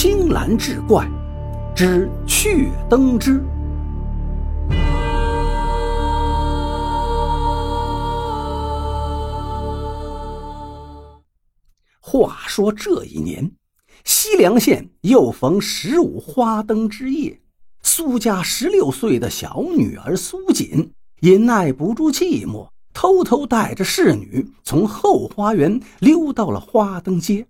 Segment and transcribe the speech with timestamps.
[0.00, 1.10] 青蓝志怪
[1.74, 3.42] 之雀灯之。
[12.00, 13.50] 话说这一年，
[14.04, 17.40] 西凉县又逢十五花灯之夜，
[17.82, 20.92] 苏家十六岁的小女儿苏锦
[21.22, 27.48] 因耐不住寂寞，偷偷带着侍女从后花园溜到了花灯街。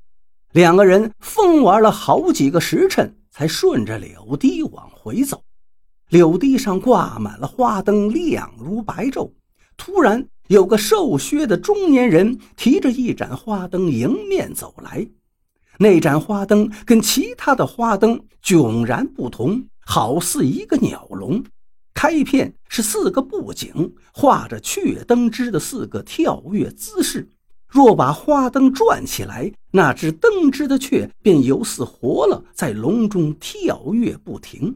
[0.52, 5.42] 两个人疯玩了好几个时辰，才顺着柳堤往回走。
[6.08, 9.30] 柳堤上挂满了花灯，亮如白昼。
[9.76, 15.06] 突然，有个瘦削的中年人提着一盏花灯迎面走来。
[15.78, 21.44] 那盏花灯跟其他的花灯迥然不同，好似一个鸟笼。
[21.92, 27.28] 开片是四个布景，画着雀灯枝的四个跳跃姿势。
[27.68, 34.74] 若把花灯转起来，那只灯枝的雀便犹似活了，在笼中跳跃不停。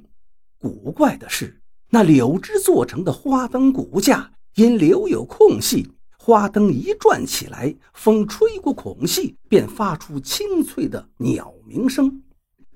[0.58, 12.22] 古怪的是，那柳枝做成的花灯骨架因留有空隙，花灯一转起来，风吹过孔隙，便发出清脆的鸟鸣声。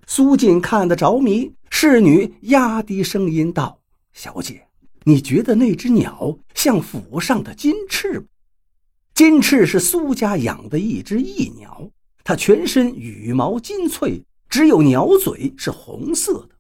[0.06, 3.78] 苏锦看得着迷，侍女压低声音道
[4.14, 4.66] ：“小姐，
[5.04, 8.26] 你觉得那只鸟像府上的金翅？”
[9.16, 11.88] 金翅是苏家养的一只异鸟，
[12.22, 16.50] 它全身羽毛金翠，只有鸟嘴是红色的。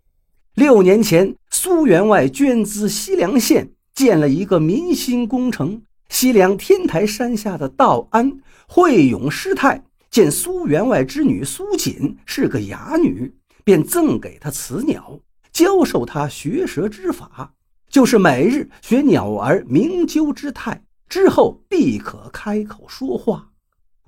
[0.54, 5.82] 六年前，苏员外捐资西凉县建了一个民心工程。
[6.08, 13.30] 西凉天台山下的道安慧勇师太见苏员外之女苏锦是个哑女，
[13.64, 15.20] 便赠给她雌鸟，
[15.52, 17.52] 教授她学舌之法，
[17.90, 20.82] 就是每日学鸟儿鸣啾之态。
[21.08, 23.48] 之后必可开口说话。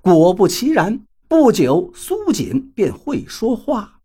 [0.01, 3.95] 果不其然，不久苏锦便会说话。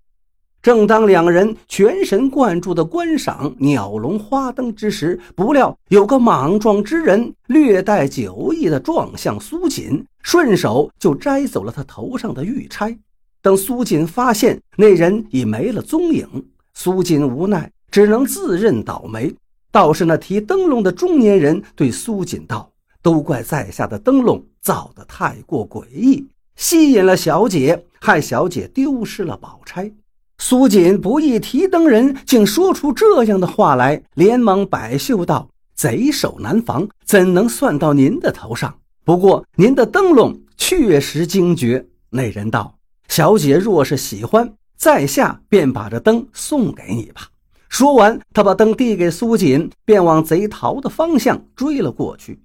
[0.62, 12.98] 正当两人全神贯注地观赏鸟笼花灯之时，不料有个莽撞之人略带酒意地撞向苏锦，顺手就摘走了他头上的玉钗。
[13.42, 16.26] 等苏锦发现那人已没了踪影，
[16.72, 19.34] 苏锦无奈，只能自认倒霉。
[19.70, 22.70] 倒是那提灯笼的中年人对苏锦道。
[23.04, 26.26] 都怪在下的灯笼造得太过诡异，
[26.56, 29.92] 吸引了小姐，害小姐丢失了宝钗。
[30.38, 38.74] 苏锦不意提灯人竟说出这样的话来，连忙摆袖道：“贼手难防，怎能算到您的头上？
[39.04, 42.74] 不过您的灯笼确实惊绝。”那人道
[43.08, 47.28] ：“小姐若是喜欢，在下便把这灯送给你吧。”
[47.68, 52.40] 说完，他把灯递给苏锦，便往贼逃的方向追了过去。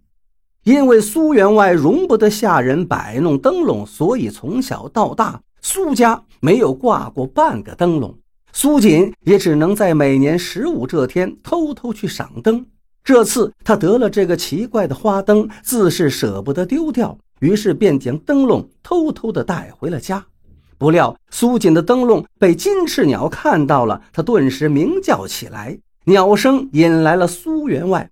[0.70, 8.16] 因为苏员外容不得下人摆弄灯笼，所以从小到大，苏家没有挂过半个灯笼。
[8.54, 12.64] 苏锦也只能在每年十五这天偷偷去赏灯。
[13.04, 20.24] 这次他得了这个奇怪的花灯，自是舍不得丢掉，于是便将灯笼偷偷的带回了家。
[20.78, 28.08] 不料苏锦的灯笼被金翅鸟看到了，他顿时鸣叫起来，鸟声引来了苏员外。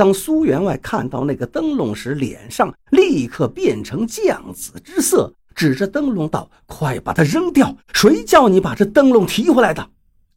[0.00, 7.76] 当苏员外看到那个灯笼时，脸上立刻变成酱紫之色，指着灯笼道：“快把它扔掉！
[7.92, 9.86] 谁叫你把这灯笼提回来的？”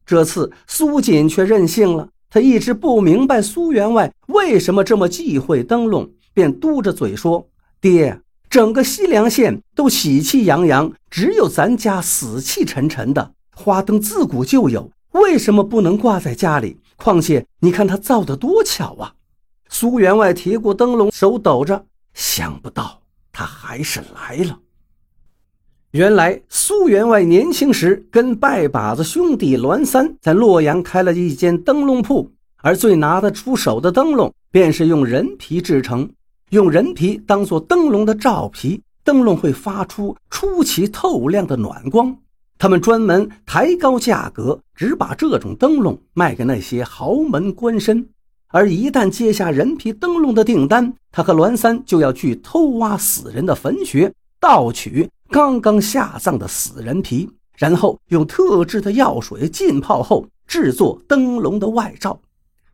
[0.06, 7.47] 这次苏锦却任性了，他一直不明白苏员外为什么这么忌讳灯笼，便嘟着嘴说
[7.80, 8.19] ：“爹，
[8.50, 13.31] 整个西凉县都喜气洋洋，只有咱家死气沉沉的。
[13.56, 16.75] 花灯自古就有，为什么不能挂在家里？
[16.97, 19.13] 况且你看它造的多巧啊！”
[19.69, 23.01] 苏员外提过灯笼，手抖着，想不到
[23.31, 24.59] 他还是来了。
[25.91, 36.09] 原来苏员外年轻时跟拜把子兄弟栾三在洛阳开了一间灯笼铺，而最拿得出手的灯笼便是用人皮制成，
[36.50, 42.16] 用人皮当做灯笼的罩皮，灯笼会发出出奇透亮的暖光。
[42.57, 48.04] 他们专门抬高价格，只把这种灯笼卖给那些豪门官绅。
[48.53, 57.27] 而一旦接下人皮灯笼的订单，他和栾三就要去偷挖死人的坟穴，盗取刚刚下葬的死人皮，
[57.57, 62.19] 然后用特制的药水浸泡后制作灯笼的外罩。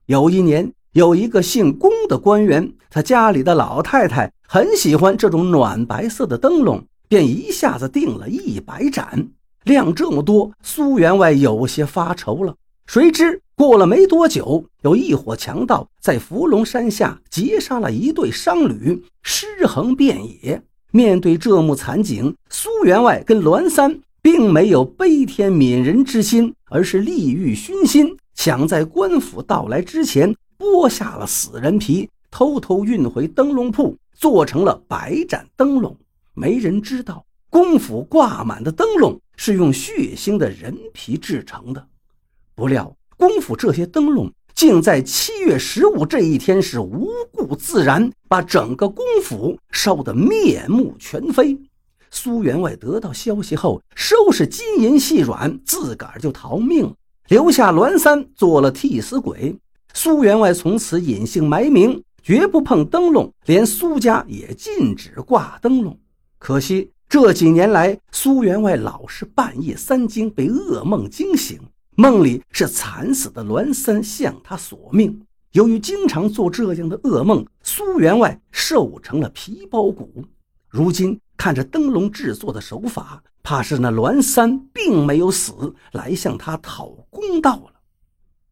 [0.07, 9.29] 有一年，有一个姓龚的官员，他家里的老太太很喜欢这种暖白色的灯笼，便一下子订了一百盏，
[9.63, 12.53] 量这么多，苏员外有些发愁了。
[12.85, 20.63] 谁知过了没多久，有一伙强盗在伏龙山下劫杀了一对商旅，尸横遍野。
[20.91, 35.94] 面对这幕惨景，苏员外跟栾三并没有悲天悯人之心，而是利欲熏心，想在官府到来之前剥下了死人皮，偷偷运回灯笼铺，做成了百盏灯笼。
[36.33, 41.85] 没人知道，公府挂满的灯笼是用血腥的人皮制成的。
[42.56, 51.60] 不料，公府这些灯笼竟在七月十五这一天是无故自燃，把整个公府烧得面目全非。
[52.10, 56.95] 苏员外得到消息后，收拾金银细软，自个儿就逃命，
[57.27, 59.54] 留下栾三做了替死鬼。
[59.94, 66.00] 苏员外从此隐姓埋名，绝不碰灯笼，连苏家也禁止挂灯笼。
[66.38, 71.60] 可惜这几年来，苏员外老是半夜三更被噩梦惊醒。
[71.99, 80.23] 梦里是惨死的栾三向他索命，由于经常做这样的噩梦，苏员外瘦成了皮包骨。
[80.69, 87.73] 如今看着灯笼制作的手法，怕是那栾三并没有死，来向他讨公道了。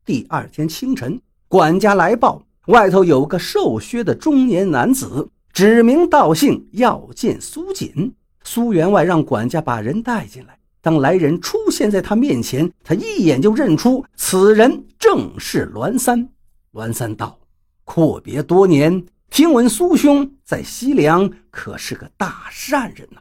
[0.03, 8.13] 第二天清晨，管家来报，外头有个瘦削的中年男子，指名道姓要见苏锦。
[8.43, 10.59] 苏员外让管家把人带进来。
[10.81, 16.29] 当来人出现在他面前，他一眼就认出此人正是栾三。
[16.71, 17.39] 栾三道
[17.83, 23.19] ：“阔别多年，听闻苏兄在西凉可是个大善人呐。”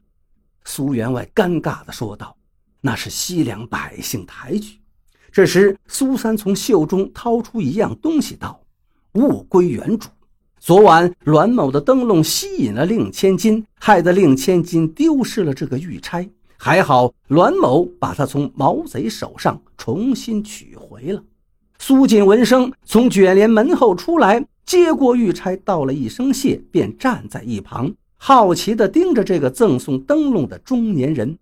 [0.65, 2.37] 苏员外尴尬地说道
[2.83, 4.79] ：“那是西凉百姓抬举。”
[5.33, 8.61] 这时，苏三从袖中掏出一样东西道
[9.15, 10.09] ：“物归原主。
[10.59, 21.23] 昨晚栾某的灯笼吸引了令千金，害得令千金丢失了这个玉钗。”还好，栾某把他从毛贼手上重新取回了。
[21.79, 31.39] 苏锦闻声从卷帘门后出来，接过玉钗，道了一声谢，便站在一旁，好奇地盯着这个赠送灯笼的中年人。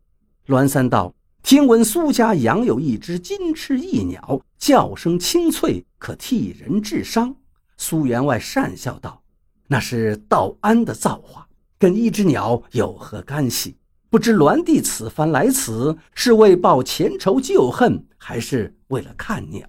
[0.47, 7.35] 栾三道：“听闻苏家养有一只金翅翼鸟，叫声清脆，可替人治伤。”
[7.79, 9.23] 苏员外讪笑道
[9.69, 11.47] ：“那是道安的造化，
[11.79, 13.77] 跟一只鸟有何干系？”
[14.15, 19.67] 不知栾帝此番来此是为报前仇旧恨，还是为了看鸟？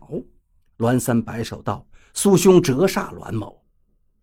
[0.77, 1.83] 栾三摆手道
[2.13, 3.59] ：“苏兄折煞栾某，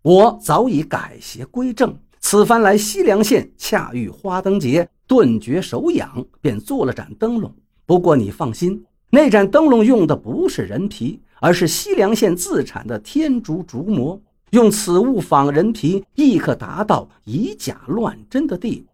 [0.02, 1.92] 我早已改邪归正。
[2.20, 7.52] 此番来西凉县，恰遇花灯节，顿觉手痒，便做了盏灯笼。
[7.84, 8.80] 不过你放心，
[9.10, 14.22] 那盏灯笼用的不是人皮，而是西凉县自产的天竺竹膜。
[14.50, 18.86] 用此物仿人皮，亦可达到以假乱真的地步。”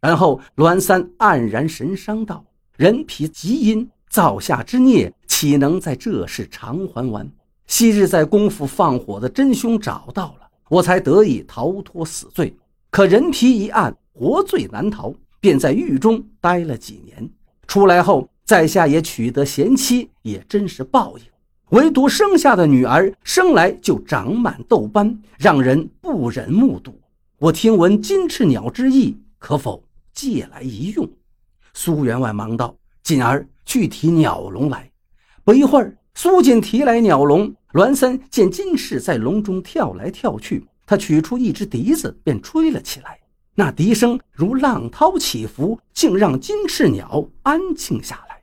[0.00, 2.44] 然后，栾三黯然神伤道
[2.78, 7.28] ：“人皮极阴，造下之孽，岂能在这世偿还完？
[7.66, 12.56] 昔日在公府放火的真凶找到了，我才得以逃脱死罪。
[12.90, 17.28] 可人皮一案，活罪难逃，便在狱中待了几年。
[17.66, 21.24] 出来后，在下也取得贤妻，也真是报应。
[21.70, 26.98] 唯独生下的女儿，生来就长满痘斑，让人不忍目睹。
[27.40, 29.82] 我听闻金翅鸟之意，可否？”
[30.18, 31.08] 借来一用，
[31.74, 34.90] 苏员外忙道：“锦儿去提鸟笼来。”
[35.44, 37.54] 不一会儿，苏锦提来鸟笼。
[37.70, 43.16] 栾三见金翅在笼中跳来跳去，他取出一只笛子，便吹了起来。
[43.54, 48.42] 那笛声如浪涛起伏，竟让金翅鸟安静下来。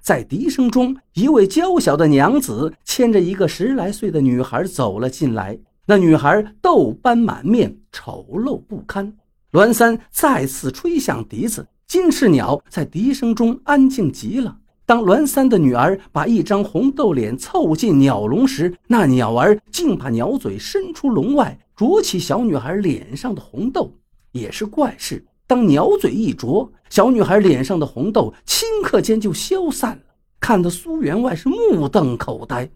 [0.00, 5.58] 在笛声中，一位娇小的娘子牵着一个十来岁的女孩走了进来。
[5.86, 9.12] 那女孩痘斑满面，丑陋不堪。
[9.52, 14.56] 栾三再次吹响笛子，金翅鸟在笛声中安静极了。
[14.84, 23.92] 当栾三的女儿把一张红豆脸凑近鸟笼时，那鸟儿竟把鸟嘴伸出笼外，啄起小女孩脸上的红豆。
[24.32, 30.02] 也是怪事，当鸟嘴一啄，小女孩脸上的红豆顷刻间就消散了，
[30.38, 32.68] 看得苏员外是目瞪口呆。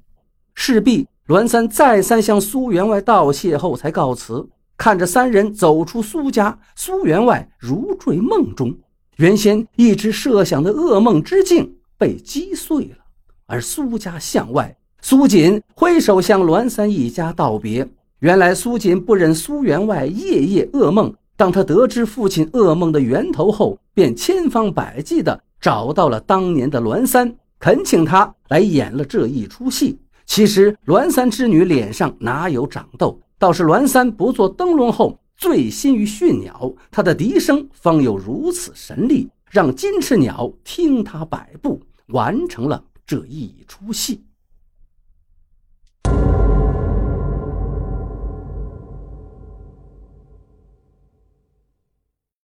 [0.55, 4.49] 势必栾三再三向苏员外道谢后，才告辞。
[4.81, 8.75] 看着三人走出苏家，苏员外如坠梦中，
[9.19, 13.05] 原先一直设想的噩梦之境被击碎了。
[13.45, 17.87] 而苏家巷外，苏锦挥手向栾三一家道别。
[18.21, 29.99] 原来苏锦不忍苏员外夜夜噩梦，当他得知父亲噩梦的源头后，便千方百计地找到了当年的栾三，恳请他来演了这一出戏。
[30.25, 33.21] 其实栾三之女脸上哪有长痘？
[33.41, 44.23] 倒是栾三不做灯笼后，醉心于驯鸟，他的笛声方有如此神力，让金翅鸟听他摆布，完成了这一出戏。